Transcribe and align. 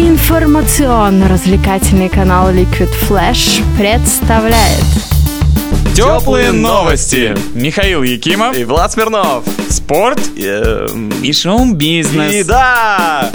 Информационно-развлекательный 0.00 2.08
канал 2.08 2.50
Liquid 2.50 2.88
Flash 3.06 3.62
представляет 3.76 4.82
Теплые 5.94 6.52
новости. 6.52 7.36
Михаил 7.52 8.02
Якимов. 8.02 8.56
И 8.56 8.64
Влад 8.64 8.92
Смирнов. 8.92 9.44
Спорт. 9.68 10.18
Эм, 10.38 11.10
И 11.22 11.34
шоу-бизнес. 11.34 12.34
И 12.34 12.42
да! 12.44 13.30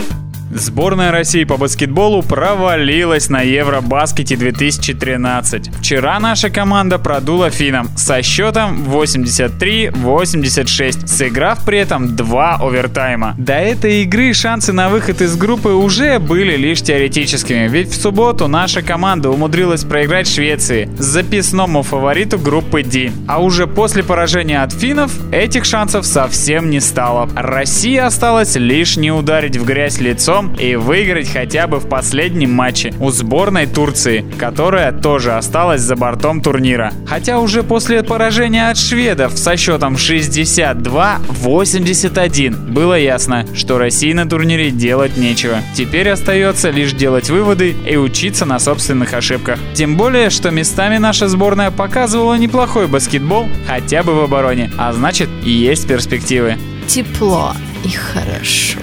Сборная 0.58 1.12
России 1.12 1.44
по 1.44 1.58
баскетболу 1.58 2.24
провалилась 2.24 3.30
на 3.30 3.42
Евробаскете 3.42 4.38
2013. 4.38 5.70
Вчера 5.82 6.18
наша 6.22 6.50
команда 6.50 6.98
продула 6.98 7.50
финам 7.50 7.90
со 7.98 8.22
счетом 8.22 8.86
83-86, 8.86 11.08
сыграв 11.08 11.66
при 11.66 11.80
этом 11.80 12.16
два 12.16 12.56
овертайма. 12.56 13.36
До 13.38 13.56
этой 13.56 14.04
игры 14.04 14.34
шансы 14.34 14.72
на 14.72 14.88
выход 14.88 15.22
из 15.22 15.36
группы 15.36 15.72
уже 15.72 16.20
были 16.20 16.56
лишь 16.56 16.82
теоретическими, 16.82 17.68
ведь 17.68 17.92
в 17.92 18.02
субботу 18.02 18.48
наша 18.48 18.82
команда 18.82 19.32
умудрилась 19.32 19.84
проиграть 19.84 20.34
Швеции, 20.34 20.90
записному 20.98 21.84
фавориту 21.84 22.40
группы 22.40 22.82
D. 22.82 23.12
А 23.28 23.44
уже 23.44 23.68
после 23.68 24.04
поражения 24.04 24.64
от 24.64 24.72
финнов 24.72 25.12
этих 25.34 25.66
шансов 25.66 26.06
совсем 26.06 26.70
не 26.70 26.80
стало. 26.80 27.30
Россия 27.36 28.06
осталась 28.06 28.56
лишь 28.56 28.96
не 28.96 29.12
ударить 29.12 29.58
в 29.58 29.66
грязь 29.66 30.00
лицом 30.00 30.45
и 30.54 30.76
выиграть 30.76 31.32
хотя 31.32 31.68
бы 31.68 31.80
в 31.80 31.90
последнем 31.90 32.52
матче 32.52 32.94
у 33.00 33.10
сборной 33.12 33.66
Турции, 33.66 34.26
которая 34.38 34.92
тоже 34.92 35.34
осталась 35.34 35.82
за 35.82 35.96
бортом 35.96 36.42
турнира. 36.42 36.92
Хотя 37.08 37.40
уже 37.40 37.64
после 37.64 38.04
поражения 38.04 38.70
от 38.70 38.78
шведов 38.78 39.38
со 39.38 39.56
счетом 39.58 39.96
62-81 39.96 42.72
было 42.72 42.98
ясно, 42.98 43.46
что 43.56 43.78
России 43.78 44.14
на 44.14 44.28
турнире 44.30 44.72
делать 44.72 45.18
нечего. 45.18 45.58
Теперь 45.76 46.10
остается 46.10 46.70
лишь 46.70 46.94
делать 46.94 47.30
выводы 47.30 47.76
и 47.88 47.98
учиться 47.98 48.46
на 48.46 48.60
собственных 48.60 49.14
ошибках. 49.14 49.60
Тем 49.74 49.98
более, 49.98 50.30
что 50.30 50.52
местами 50.52 50.98
наша 50.98 51.28
сборная 51.28 51.72
показывала 51.72 52.36
неплохой 52.36 52.88
баскетбол, 52.88 53.48
хотя 53.68 54.04
бы 54.04 54.14
в 54.14 54.22
обороне, 54.22 54.72
а 54.78 54.94
значит 54.94 55.30
есть 55.44 55.88
перспективы. 55.88 56.56
тепло 56.88 57.54
и 57.84 57.90
хорошо. 57.90 58.80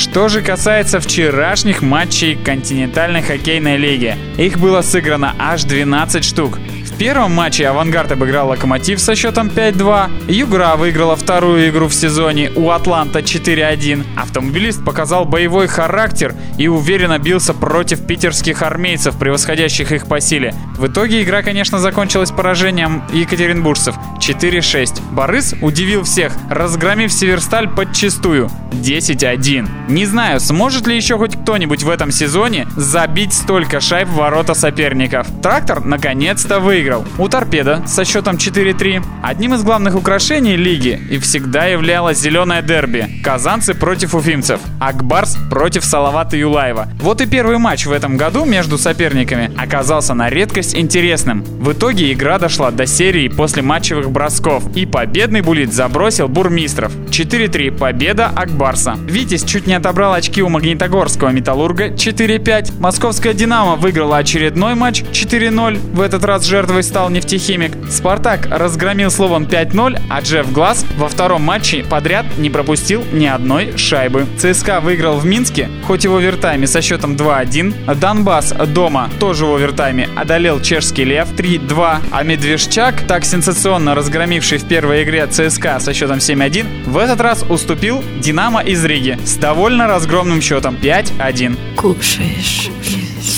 Что 0.00 0.28
же 0.28 0.40
касается 0.40 0.98
вчерашних 0.98 1.82
матчей 1.82 2.34
континентальной 2.34 3.20
хоккейной 3.20 3.76
лиги, 3.76 4.16
их 4.38 4.58
было 4.58 4.80
сыграно 4.80 5.34
аж 5.38 5.64
12 5.64 6.24
штук. 6.24 6.58
Первом 7.00 7.32
матче 7.32 7.66
«Авангард» 7.66 8.12
обыграл 8.12 8.48
«Локомотив» 8.50 9.00
со 9.00 9.14
счетом 9.14 9.48
5-2, 9.48 10.30
«Югра» 10.30 10.76
выиграла 10.76 11.16
вторую 11.16 11.70
игру 11.70 11.88
в 11.88 11.94
сезоне 11.94 12.50
у 12.54 12.68
«Атланта» 12.68 13.20
4-1, 13.20 14.04
«Автомобилист» 14.18 14.84
показал 14.84 15.24
боевой 15.24 15.66
характер 15.66 16.34
и 16.58 16.68
уверенно 16.68 17.18
бился 17.18 17.54
против 17.54 18.06
питерских 18.06 18.60
армейцев, 18.60 19.18
превосходящих 19.18 19.92
их 19.92 20.08
по 20.08 20.20
силе. 20.20 20.54
В 20.76 20.88
итоге 20.88 21.22
игра, 21.22 21.40
конечно, 21.40 21.78
закончилась 21.78 22.32
поражением 22.32 23.02
екатеринбуржцев 23.14 23.94
4-6. 24.18 25.00
Борис 25.12 25.54
удивил 25.62 26.02
всех, 26.02 26.34
разгромив 26.50 27.10
Северсталь 27.10 27.70
подчистую 27.70 28.50
10-1. 28.72 29.68
Не 29.88 30.04
знаю, 30.04 30.38
сможет 30.38 30.86
ли 30.86 30.96
еще 30.96 31.16
хоть 31.16 31.34
кто-нибудь 31.34 31.82
в 31.82 31.88
этом 31.88 32.10
сезоне 32.10 32.66
забить 32.76 33.32
столько 33.32 33.80
шайб 33.80 34.08
в 34.08 34.16
ворота 34.16 34.52
соперников. 34.52 35.26
Трактор 35.42 35.82
наконец-то 35.82 36.60
выиграл. 36.60 36.89
У 37.18 37.28
Торпеда 37.28 37.82
со 37.86 38.04
счетом 38.04 38.36
4-3. 38.36 39.02
Одним 39.22 39.54
из 39.54 39.62
главных 39.62 39.94
украшений 39.94 40.56
лиги 40.56 41.00
и 41.10 41.18
всегда 41.18 41.66
являлось 41.66 42.18
зеленое 42.18 42.62
дерби. 42.62 43.20
Казанцы 43.22 43.74
против 43.74 44.14
уфимцев. 44.14 44.60
Акбарс 44.80 45.38
против 45.50 45.84
Салавата 45.84 46.36
Юлаева. 46.36 46.88
Вот 47.00 47.20
и 47.20 47.26
первый 47.26 47.58
матч 47.58 47.86
в 47.86 47.92
этом 47.92 48.16
году 48.16 48.44
между 48.44 48.78
соперниками 48.78 49.50
оказался 49.56 50.14
на 50.14 50.30
редкость 50.30 50.74
интересным. 50.74 51.42
В 51.44 51.72
итоге 51.72 52.12
игра 52.12 52.38
дошла 52.38 52.70
до 52.70 52.86
серии 52.86 53.28
после 53.28 53.62
матчевых 53.62 54.10
бросков. 54.10 54.64
И 54.76 54.86
победный 54.86 55.42
булит 55.42 55.72
забросил 55.72 56.28
Бурмистров. 56.28 56.92
4-3 57.10 57.76
победа 57.76 58.26
Акбарса. 58.26 58.96
Витязь 59.06 59.44
чуть 59.44 59.66
не 59.66 59.74
отобрал 59.74 60.14
очки 60.14 60.42
у 60.42 60.48
Магнитогорского 60.48 61.30
Металлурга 61.30 61.88
4-5. 61.88 62.80
Московская 62.80 63.34
Динамо 63.34 63.76
выиграла 63.76 64.16
очередной 64.18 64.74
матч 64.74 65.02
4-0. 65.02 65.78
В 65.94 66.00
этот 66.00 66.24
раз 66.24 66.44
жертвой 66.44 66.79
стал 66.82 67.10
нефтехимик. 67.10 67.72
Спартак 67.90 68.46
разгромил 68.50 69.10
словом 69.10 69.44
5-0, 69.44 70.00
а 70.08 70.20
Джефф 70.20 70.52
Глаз 70.52 70.84
во 70.96 71.08
втором 71.08 71.42
матче 71.42 71.84
подряд 71.84 72.26
не 72.38 72.50
пропустил 72.50 73.04
ни 73.12 73.26
одной 73.26 73.76
шайбы. 73.76 74.26
ЦСКА 74.38 74.80
выиграл 74.80 75.18
в 75.18 75.26
Минске, 75.26 75.68
хоть 75.86 76.04
и 76.04 76.08
в 76.08 76.16
овертайме 76.16 76.66
со 76.66 76.82
счетом 76.82 77.14
2-1. 77.14 77.94
Донбасс 77.94 78.52
дома 78.68 79.10
тоже 79.18 79.46
в 79.46 79.54
овертайме 79.54 80.08
одолел 80.16 80.60
чешский 80.60 81.04
Лев 81.04 81.32
3-2. 81.32 81.98
А 82.10 82.22
Медвежчак, 82.22 83.06
так 83.06 83.24
сенсационно 83.24 83.94
разгромивший 83.94 84.58
в 84.58 84.64
первой 84.64 85.02
игре 85.04 85.26
ЦСКА 85.26 85.80
со 85.80 85.92
счетом 85.92 86.18
7-1, 86.18 86.84
в 86.86 86.96
этот 86.96 87.20
раз 87.20 87.44
уступил 87.48 88.02
Динамо 88.20 88.60
из 88.60 88.84
Риги 88.84 89.18
с 89.24 89.36
довольно 89.36 89.86
разгромным 89.86 90.40
счетом 90.40 90.76
5-1. 90.76 91.56
Кушаешь 91.76 92.70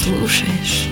слушаешь. 0.03 0.92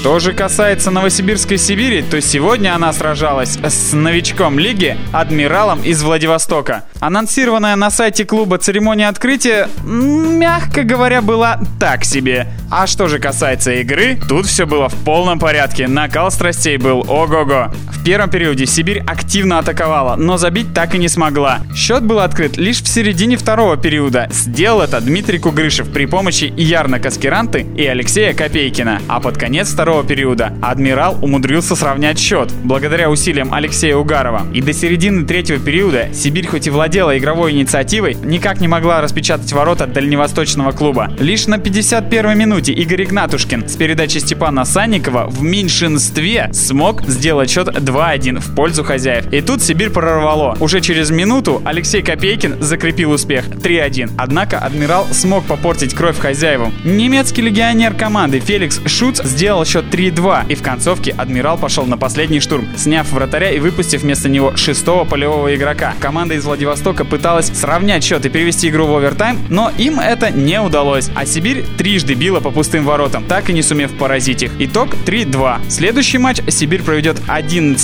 Что 0.00 0.18
же 0.18 0.32
касается 0.32 0.90
Новосибирской 0.90 1.58
Сибири, 1.58 2.00
то 2.00 2.22
сегодня 2.22 2.74
она 2.74 2.90
сражалась 2.94 3.58
с 3.62 3.92
новичком 3.92 4.58
лиги, 4.58 4.96
адмиралом 5.12 5.82
из 5.82 6.02
Владивостока. 6.02 6.84
Анонсированная 7.00 7.76
на 7.76 7.90
сайте 7.90 8.24
клуба 8.24 8.56
церемония 8.56 9.08
открытия, 9.08 9.68
мягко 9.84 10.84
говоря, 10.84 11.20
была 11.20 11.60
так 11.78 12.04
себе. 12.04 12.48
А 12.70 12.86
что 12.86 13.08
же 13.08 13.18
касается 13.18 13.72
игры, 13.72 14.18
тут 14.26 14.46
все 14.46 14.64
было 14.64 14.88
в 14.88 14.94
полном 15.04 15.38
порядке. 15.38 15.86
Накал 15.86 16.30
страстей 16.30 16.78
был 16.78 17.04
ого-го. 17.06 17.70
В 18.00 18.02
первом 18.02 18.30
периоде 18.30 18.64
Сибирь 18.64 19.02
активно 19.06 19.58
атаковала, 19.58 20.16
но 20.16 20.38
забить 20.38 20.72
так 20.72 20.94
и 20.94 20.98
не 20.98 21.08
смогла. 21.08 21.60
Счет 21.76 22.02
был 22.02 22.20
открыт 22.20 22.56
лишь 22.56 22.80
в 22.80 22.88
середине 22.88 23.36
второго 23.36 23.76
периода. 23.76 24.26
Сделал 24.30 24.80
это 24.80 25.02
Дмитрий 25.02 25.38
Кугрышев 25.38 25.92
при 25.92 26.06
помощи 26.06 26.50
Ярна 26.56 26.98
Каскеранты 26.98 27.66
и 27.76 27.84
Алексея 27.84 28.32
Копейкина. 28.32 29.02
А 29.06 29.20
под 29.20 29.36
конец 29.36 29.70
второго 29.70 30.02
периода 30.02 30.54
Адмирал 30.62 31.22
умудрился 31.22 31.76
сравнять 31.76 32.18
счет, 32.18 32.50
благодаря 32.64 33.10
усилиям 33.10 33.52
Алексея 33.52 33.96
Угарова. 33.96 34.46
И 34.54 34.62
до 34.62 34.72
середины 34.72 35.26
третьего 35.26 35.58
периода 35.58 36.08
Сибирь 36.14 36.46
хоть 36.46 36.68
и 36.68 36.70
владела 36.70 37.18
игровой 37.18 37.52
инициативой, 37.52 38.14
никак 38.14 38.62
не 38.62 38.68
могла 38.68 39.02
распечатать 39.02 39.52
ворота 39.52 39.86
дальневосточного 39.86 40.72
клуба. 40.72 41.12
Лишь 41.18 41.46
на 41.46 41.56
51-й 41.56 42.34
минуте 42.34 42.72
Игорь 42.72 43.04
Игнатушкин 43.04 43.68
с 43.68 43.76
передачи 43.76 44.16
Степана 44.16 44.64
Санникова 44.64 45.26
в 45.28 45.42
меньшинстве 45.42 46.48
смог 46.54 47.02
сделать 47.02 47.50
счет 47.50 47.68
2-1 47.90 48.40
в 48.40 48.54
пользу 48.54 48.84
хозяев. 48.84 49.32
И 49.32 49.40
тут 49.40 49.62
Сибирь 49.62 49.90
прорвало. 49.90 50.56
Уже 50.60 50.80
через 50.80 51.10
минуту 51.10 51.60
Алексей 51.64 52.02
Копейкин 52.02 52.62
закрепил 52.62 53.10
успех 53.12 53.48
3-1. 53.48 54.12
Однако 54.16 54.58
Адмирал 54.58 55.06
смог 55.12 55.44
попортить 55.44 55.94
кровь 55.94 56.18
хозяевам. 56.18 56.72
Немецкий 56.84 57.42
легионер 57.42 57.94
команды 57.94 58.40
Феликс 58.40 58.80
Шуц 58.86 59.22
сделал 59.22 59.64
счет 59.64 59.86
3-2. 59.92 60.48
И 60.48 60.54
в 60.54 60.62
концовке 60.62 61.14
Адмирал 61.16 61.58
пошел 61.58 61.84
на 61.84 61.98
последний 61.98 62.40
штурм, 62.40 62.68
сняв 62.76 63.10
вратаря 63.12 63.50
и 63.50 63.58
выпустив 63.58 64.02
вместо 64.02 64.28
него 64.28 64.56
шестого 64.56 65.04
полевого 65.04 65.54
игрока. 65.54 65.94
Команда 66.00 66.34
из 66.34 66.44
Владивостока 66.44 67.04
пыталась 67.04 67.46
сравнять 67.46 68.04
счет 68.04 68.24
и 68.24 68.28
перевести 68.28 68.68
игру 68.68 68.86
в 68.86 68.96
овертайм, 68.96 69.38
но 69.48 69.72
им 69.78 69.98
это 69.98 70.30
не 70.30 70.60
удалось. 70.60 71.10
А 71.14 71.26
Сибирь 71.26 71.64
трижды 71.76 72.14
била 72.14 72.40
по 72.40 72.50
пустым 72.50 72.84
воротам, 72.84 73.24
так 73.24 73.50
и 73.50 73.52
не 73.52 73.62
сумев 73.62 73.92
поразить 73.98 74.42
их. 74.42 74.52
Итог 74.58 74.94
3-2. 75.06 75.70
Следующий 75.70 76.18
матч 76.18 76.40
Сибирь 76.48 76.82
проведет 76.82 77.20
11 77.26 77.79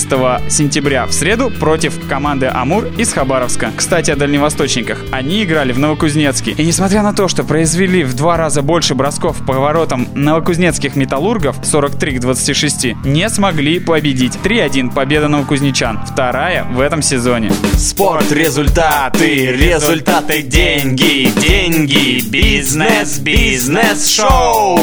сентября 0.49 1.05
в 1.05 1.13
среду 1.13 1.49
против 1.49 2.07
команды 2.07 2.47
Амур 2.47 2.85
из 2.97 3.11
Хабаровска. 3.13 3.71
Кстати, 3.75 4.11
о 4.11 4.15
дальневосточниках. 4.15 4.99
Они 5.11 5.43
играли 5.43 5.71
в 5.71 5.79
Новокузнецке. 5.79 6.51
И 6.51 6.65
несмотря 6.65 7.03
на 7.03 7.13
то, 7.13 7.27
что 7.27 7.43
произвели 7.43 8.03
в 8.03 8.13
два 8.15 8.37
раза 8.37 8.61
больше 8.61 8.95
бросков 8.95 9.45
по 9.45 9.53
воротам 9.53 10.07
новокузнецких 10.13 10.95
металлургов 10.95 11.57
43 11.63 12.17
к 12.17 12.19
26, 12.19 13.05
не 13.05 13.29
смогли 13.29 13.79
победить. 13.79 14.37
3-1 14.43 14.93
победа 14.93 15.27
новокузнечан. 15.27 15.99
Вторая 16.05 16.63
в 16.63 16.79
этом 16.79 17.01
сезоне. 17.01 17.51
Спорт, 17.77 18.31
результаты, 18.31 19.51
результаты, 19.51 20.41
деньги, 20.41 21.29
деньги, 21.39 22.21
бизнес, 22.29 23.19
бизнес, 23.19 24.07
шоу. 24.15 24.79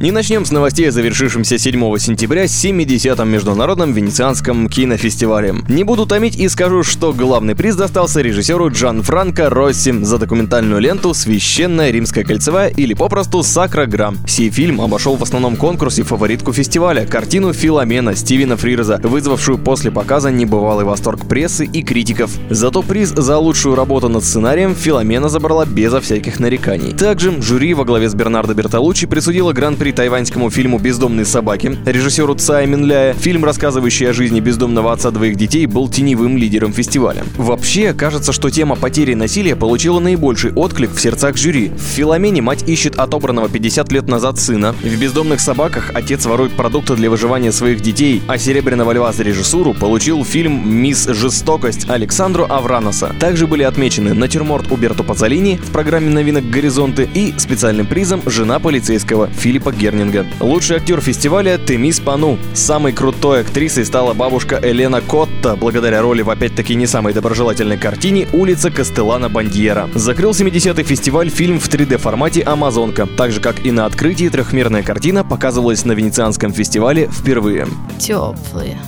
И 0.00 0.12
начнем 0.12 0.44
с 0.44 0.52
новостей 0.52 0.88
о 0.88 0.92
завершившемся 0.92 1.58
7 1.58 1.98
сентября 1.98 2.44
70-м 2.44 3.28
Международном 3.28 3.92
Венецианском 3.92 4.68
кинофестивале. 4.68 5.56
Не 5.68 5.82
буду 5.82 6.06
томить 6.06 6.36
и 6.36 6.48
скажу, 6.48 6.84
что 6.84 7.12
главный 7.12 7.56
приз 7.56 7.74
достался 7.74 8.20
режиссеру 8.20 8.70
Джан 8.70 9.02
Франко 9.02 9.50
Росси 9.50 9.90
за 9.90 10.18
документальную 10.18 10.80
ленту 10.80 11.14
«Священная 11.14 11.90
римская 11.90 12.22
кольцевая» 12.22 12.68
или 12.68 12.94
попросту 12.94 13.42
«Сакра 13.42 13.86
Грамм». 13.86 14.18
Сей 14.24 14.50
фильм 14.50 14.80
обошел 14.80 15.16
в 15.16 15.22
основном 15.24 15.56
конкурсе 15.56 16.04
фаворитку 16.04 16.52
фестиваля– 16.52 17.04
картину 17.10 17.52
«Филомена» 17.52 18.14
Стивена 18.14 18.54
Фрирза, 18.56 19.00
вызвавшую 19.02 19.58
после 19.58 19.90
показа 19.90 20.30
небывалый 20.30 20.84
восторг 20.84 21.26
прессы 21.26 21.64
и 21.64 21.82
критиков. 21.82 22.30
Зато 22.50 22.82
приз 22.82 23.08
за 23.08 23.36
лучшую 23.36 23.74
работу 23.74 24.08
над 24.08 24.22
сценарием 24.22 24.76
Филомена 24.76 25.28
забрала 25.28 25.66
безо 25.66 26.00
всяких 26.00 26.38
нареканий. 26.38 26.92
Также 26.92 27.42
жюри 27.42 27.74
во 27.74 27.84
главе 27.84 28.08
с 28.08 28.14
Бернардо 28.14 28.54
Бертолуччи 28.54 29.08
присудило 29.08 29.52
гран-при 29.52 29.87
тайваньскому 29.92 30.50
фильму 30.50 30.78
«Бездомные 30.78 31.24
собаки». 31.24 31.76
Режиссеру 31.84 32.34
Цая 32.34 32.66
Минляя 32.66 33.14
фильм, 33.14 33.44
рассказывающий 33.44 34.08
о 34.08 34.12
жизни 34.12 34.40
бездомного 34.40 34.92
отца 34.92 35.10
двоих 35.10 35.36
детей, 35.36 35.66
был 35.66 35.88
теневым 35.88 36.36
лидером 36.36 36.72
фестиваля. 36.72 37.24
Вообще, 37.36 37.92
кажется, 37.92 38.32
что 38.32 38.50
тема 38.50 38.76
потери 38.76 39.12
и 39.12 39.14
насилия 39.14 39.56
получила 39.56 40.00
наибольший 40.00 40.52
отклик 40.52 40.92
в 40.92 41.00
сердцах 41.00 41.36
жюри. 41.36 41.68
В 41.76 41.80
«Филомене» 41.80 42.42
мать 42.42 42.68
ищет 42.68 42.98
отобранного 42.98 43.48
50 43.48 43.92
лет 43.92 44.08
назад 44.08 44.38
сына. 44.38 44.74
В 44.82 45.00
«Бездомных 45.00 45.40
собаках» 45.40 45.90
отец 45.94 46.26
ворует 46.26 46.52
продукты 46.52 46.94
для 46.94 47.10
выживания 47.10 47.52
своих 47.52 47.80
детей, 47.80 48.22
а 48.26 48.38
«Серебряного 48.38 48.92
льва» 48.92 49.12
за 49.12 49.22
режиссуру 49.22 49.74
получил 49.74 50.24
фильм 50.24 50.68
«Мисс 50.68 51.06
Жестокость» 51.06 51.88
Александру 51.88 52.46
Авраноса. 52.48 53.14
Также 53.20 53.46
были 53.46 53.62
отмечены 53.62 54.14
натюрморт 54.14 54.70
Уберто 54.70 55.02
Пацолини 55.02 55.56
в 55.56 55.70
программе 55.70 56.10
новинок 56.10 56.48
«Горизонты» 56.50 57.08
и 57.14 57.34
специальным 57.38 57.86
призом 57.86 58.22
«Жена 58.26 58.58
полицейского» 58.58 59.28
Филиппа 59.28 59.72
Гернинга. 59.78 60.26
Лучший 60.40 60.76
актер 60.76 61.00
фестиваля 61.00 61.58
Темис 61.58 62.00
Пану. 62.00 62.38
Самой 62.52 62.92
крутой 62.92 63.40
актрисой 63.40 63.86
стала 63.86 64.12
бабушка 64.12 64.60
Елена 64.62 65.00
Котта, 65.00 65.56
благодаря 65.56 66.02
роли 66.02 66.22
в 66.22 66.30
опять-таки 66.30 66.74
не 66.74 66.86
самой 66.86 67.12
доброжелательной 67.12 67.78
картине 67.78 68.28
«Улица 68.32 68.70
Кастелана 68.70 69.28
Бандьера». 69.28 69.88
Закрыл 69.94 70.32
70-й 70.32 70.82
фестиваль 70.82 71.30
фильм 71.30 71.60
в 71.60 71.68
3D 71.68 71.98
формате 71.98 72.42
«Амазонка». 72.42 73.06
Так 73.06 73.32
же, 73.32 73.40
как 73.40 73.64
и 73.64 73.70
на 73.70 73.86
открытии, 73.86 74.28
трехмерная 74.28 74.82
картина 74.82 75.24
показывалась 75.24 75.84
на 75.84 75.92
Венецианском 75.92 76.52
фестивале 76.52 77.08
впервые. 77.08 77.66
Теплые, 77.98 78.78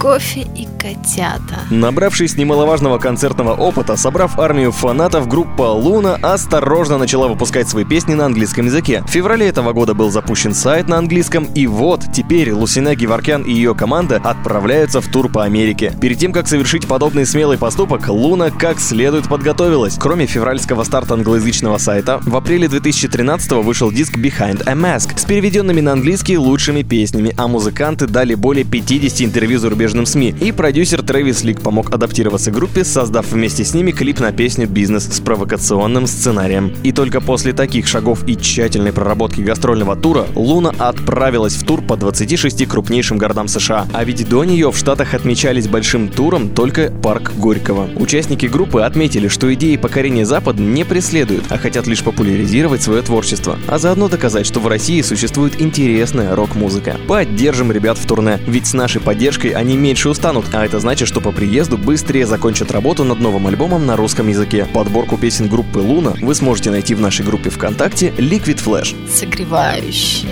кофе 0.00 0.46
и 0.56 0.66
котята. 0.78 1.66
Набравшись 1.68 2.38
немаловажного 2.38 2.96
концертного 2.96 3.52
опыта, 3.52 3.98
собрав 3.98 4.38
армию 4.38 4.72
фанатов, 4.72 5.28
группа 5.28 5.72
Луна 5.72 6.14
осторожно 6.22 6.96
начала 6.96 7.28
выпускать 7.28 7.68
свои 7.68 7.84
песни 7.84 8.14
на 8.14 8.24
английском 8.24 8.64
языке. 8.64 9.04
В 9.06 9.10
феврале 9.10 9.46
этого 9.46 9.74
года 9.74 9.92
был 9.92 10.10
запущен 10.10 10.54
сайт 10.54 10.88
на 10.88 10.96
английском, 10.96 11.44
и 11.54 11.66
вот 11.66 12.04
теперь 12.14 12.50
Лусина 12.52 12.94
Геворкян 12.94 13.42
и 13.42 13.52
ее 13.52 13.74
команда 13.74 14.16
отправляются 14.24 15.02
в 15.02 15.08
тур 15.08 15.30
по 15.30 15.44
Америке. 15.44 15.92
Перед 16.00 16.18
тем, 16.18 16.32
как 16.32 16.48
совершить 16.48 16.86
подобный 16.86 17.26
смелый 17.26 17.58
поступок, 17.58 18.08
Луна 18.08 18.50
как 18.50 18.80
следует 18.80 19.28
подготовилась. 19.28 19.96
Кроме 20.00 20.24
февральского 20.24 20.84
старта 20.84 21.12
англоязычного 21.12 21.76
сайта, 21.76 22.20
в 22.22 22.34
апреле 22.34 22.68
2013 22.68 23.52
вышел 23.52 23.92
диск 23.92 24.16
Behind 24.16 24.62
a 24.66 24.72
Mask 24.72 25.18
с 25.18 25.26
переведенными 25.26 25.82
на 25.82 25.92
английский 25.92 26.38
лучшими 26.38 26.82
песнями, 26.82 27.34
а 27.36 27.48
музыканты 27.48 28.06
дали 28.06 28.34
более 28.34 28.64
50 28.64 29.20
интервью 29.20 29.58
зарубежным 29.90 30.06
СМИ. 30.06 30.34
И 30.40 30.52
продюсер 30.52 31.02
Трэвис 31.02 31.42
Лик 31.44 31.60
помог 31.60 31.92
адаптироваться 31.92 32.50
группе, 32.50 32.84
создав 32.84 33.30
вместе 33.30 33.64
с 33.64 33.74
ними 33.74 33.90
клип 33.90 34.20
на 34.20 34.32
песню 34.32 34.68
«Бизнес» 34.68 35.04
с 35.04 35.20
провокационным 35.20 36.06
сценарием. 36.06 36.72
И 36.82 36.92
только 36.92 37.20
после 37.20 37.52
таких 37.52 37.86
шагов 37.86 38.26
и 38.28 38.36
тщательной 38.36 38.92
проработки 38.92 39.40
гастрольного 39.40 39.96
тура 39.96 40.26
Луна 40.34 40.72
отправилась 40.78 41.54
в 41.54 41.64
тур 41.64 41.82
по 41.82 41.96
26 41.96 42.66
крупнейшим 42.66 43.18
городам 43.18 43.48
США. 43.48 43.86
А 43.92 44.04
ведь 44.04 44.28
до 44.28 44.44
нее 44.44 44.70
в 44.70 44.76
Штатах 44.76 45.14
отмечались 45.14 45.68
большим 45.68 46.08
туром 46.08 46.50
только 46.50 46.92
парк 47.02 47.32
Горького. 47.36 47.88
Участники 47.96 48.46
группы 48.46 48.82
отметили, 48.82 49.28
что 49.28 49.52
идеи 49.54 49.76
покорения 49.76 50.24
Запада 50.24 50.62
не 50.62 50.84
преследуют, 50.84 51.44
а 51.50 51.58
хотят 51.58 51.86
лишь 51.86 52.02
популяризировать 52.02 52.82
свое 52.82 53.02
творчество, 53.02 53.58
а 53.66 53.78
заодно 53.78 54.08
доказать, 54.08 54.46
что 54.46 54.60
в 54.60 54.68
России 54.68 55.02
существует 55.02 55.60
интересная 55.60 56.34
рок-музыка. 56.34 56.96
Поддержим 57.08 57.72
ребят 57.72 57.98
в 57.98 58.06
турне, 58.06 58.38
ведь 58.46 58.66
с 58.66 58.74
нашей 58.74 59.00
поддержкой 59.00 59.50
они 59.50 59.79
меньше 59.80 60.08
устанут, 60.08 60.46
а 60.52 60.64
это 60.64 60.78
значит, 60.78 61.08
что 61.08 61.20
по 61.20 61.32
приезду 61.32 61.76
быстрее 61.76 62.26
закончат 62.26 62.70
работу 62.70 63.04
над 63.04 63.20
новым 63.20 63.46
альбомом 63.46 63.86
на 63.86 63.96
русском 63.96 64.28
языке. 64.28 64.66
Подборку 64.72 65.16
песен 65.16 65.48
группы 65.48 65.78
Луна 65.78 66.14
вы 66.20 66.34
сможете 66.34 66.70
найти 66.70 66.94
в 66.94 67.00
нашей 67.00 67.24
группе 67.24 67.50
ВКонтакте 67.50 68.08
Liquid 68.16 68.62
Flash. 68.64 68.94
Согревающие, 69.10 70.30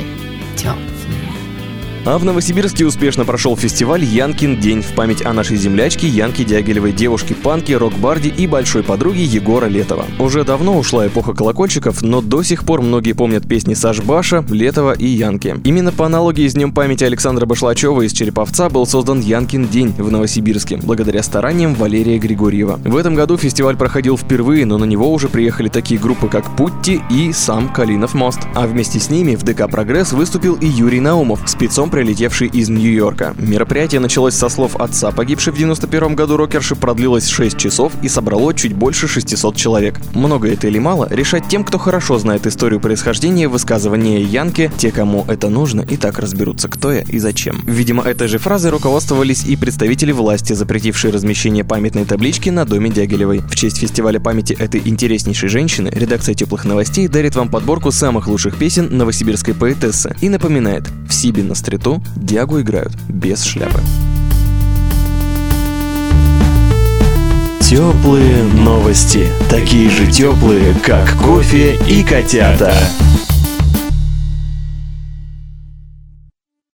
теплые. 0.56 0.97
А 2.10 2.16
в 2.16 2.24
Новосибирске 2.24 2.86
успешно 2.86 3.26
прошел 3.26 3.54
фестиваль 3.54 4.02
«Янкин 4.02 4.58
день» 4.58 4.80
в 4.80 4.94
память 4.94 5.20
о 5.26 5.34
нашей 5.34 5.58
землячке 5.58 6.08
Янке 6.08 6.42
Дягилевой, 6.42 6.92
девушке-панке, 6.92 7.76
рок-барде 7.76 8.30
и 8.30 8.46
большой 8.46 8.82
подруге 8.82 9.24
Егора 9.24 9.66
Летова. 9.66 10.06
Уже 10.18 10.42
давно 10.42 10.78
ушла 10.78 11.06
эпоха 11.06 11.34
колокольчиков, 11.34 12.00
но 12.00 12.22
до 12.22 12.42
сих 12.42 12.64
пор 12.64 12.80
многие 12.80 13.12
помнят 13.12 13.46
песни 13.46 13.74
Саш 13.74 14.00
Баша, 14.00 14.42
Летова 14.48 14.92
и 14.92 15.04
Янки. 15.04 15.56
Именно 15.64 15.92
по 15.92 16.06
аналогии 16.06 16.48
с 16.48 16.54
Днем 16.54 16.72
памяти 16.72 17.04
Александра 17.04 17.44
Башлачева 17.44 18.00
из 18.00 18.14
Череповца 18.14 18.70
был 18.70 18.86
создан 18.86 19.20
«Янкин 19.20 19.68
день» 19.68 19.92
в 19.98 20.10
Новосибирске, 20.10 20.78
благодаря 20.78 21.22
стараниям 21.22 21.74
Валерия 21.74 22.16
Григорьева. 22.16 22.80
В 22.86 22.96
этом 22.96 23.16
году 23.16 23.36
фестиваль 23.36 23.76
проходил 23.76 24.16
впервые, 24.16 24.64
но 24.64 24.78
на 24.78 24.86
него 24.86 25.12
уже 25.12 25.28
приехали 25.28 25.68
такие 25.68 26.00
группы, 26.00 26.28
как 26.28 26.56
Путти 26.56 27.02
и 27.10 27.34
сам 27.34 27.68
Калинов 27.68 28.14
мост. 28.14 28.40
А 28.54 28.66
вместе 28.66 28.98
с 28.98 29.10
ними 29.10 29.34
в 29.36 29.42
ДК 29.42 29.68
«Прогресс» 29.70 30.14
выступил 30.14 30.54
и 30.54 30.66
Юрий 30.66 31.00
Наумов, 31.00 31.42
спецом 31.44 31.90
прилетевший 31.98 32.46
из 32.46 32.68
Нью-Йорка. 32.68 33.34
Мероприятие 33.38 34.00
началось 34.00 34.34
со 34.34 34.48
слов 34.48 34.76
отца 34.76 35.10
погибшей 35.10 35.52
в 35.52 35.56
91 35.56 36.14
году 36.14 36.36
рокерши, 36.36 36.76
продлилось 36.76 37.26
6 37.26 37.58
часов 37.58 37.92
и 38.02 38.08
собрало 38.08 38.54
чуть 38.54 38.72
больше 38.72 39.08
600 39.08 39.56
человек. 39.56 40.00
Много 40.14 40.48
это 40.48 40.68
или 40.68 40.78
мало, 40.78 41.08
решать 41.10 41.48
тем, 41.48 41.64
кто 41.64 41.76
хорошо 41.76 42.16
знает 42.18 42.46
историю 42.46 42.78
происхождения 42.78 43.48
высказывания 43.48 44.22
Янки, 44.22 44.70
те, 44.78 44.92
кому 44.92 45.24
это 45.26 45.48
нужно, 45.48 45.80
и 45.80 45.96
так 45.96 46.20
разберутся, 46.20 46.68
кто 46.68 46.92
я 46.92 47.00
и 47.00 47.18
зачем. 47.18 47.64
Видимо, 47.66 48.04
этой 48.04 48.28
же 48.28 48.38
фразой 48.38 48.70
руководствовались 48.70 49.44
и 49.44 49.56
представители 49.56 50.12
власти, 50.12 50.52
запретившие 50.52 51.12
размещение 51.12 51.64
памятной 51.64 52.04
таблички 52.04 52.48
на 52.48 52.64
доме 52.64 52.90
Дягилевой. 52.90 53.40
В 53.40 53.56
честь 53.56 53.78
фестиваля 53.78 54.20
памяти 54.20 54.52
этой 54.56 54.82
интереснейшей 54.84 55.48
женщины 55.48 55.88
редакция 55.88 56.36
теплых 56.36 56.64
новостей 56.64 57.08
дарит 57.08 57.34
вам 57.34 57.48
подборку 57.48 57.90
самых 57.90 58.28
лучших 58.28 58.56
песен 58.56 58.96
новосибирской 58.96 59.52
поэтессы 59.52 60.14
и 60.20 60.28
напоминает, 60.28 60.84
в 61.08 61.12
Сибе 61.12 61.42
на 61.42 61.56
стриту 61.88 62.02
Диагу 62.16 62.60
играют 62.60 62.92
без 63.08 63.42
шляпы. 63.44 63.80
Теплые 67.60 68.44
новости. 68.44 69.28
Такие 69.50 69.90
же 69.90 70.10
теплые, 70.10 70.74
как 70.74 71.10
кофе 71.18 71.76
и 71.88 72.02
котята. 72.02 72.72